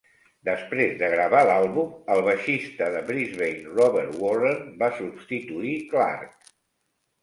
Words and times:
Després 0.47 0.95
de 1.01 1.09
gravar 1.11 1.41
l'àlbum, 1.49 1.91
el 2.15 2.23
baixista 2.29 2.89
de 2.97 3.05
Brisbane 3.13 3.77
Robert 3.77 4.21
Warren 4.25 4.69
va 4.85 4.93
substituir 5.01 5.81
Clark. 5.97 6.55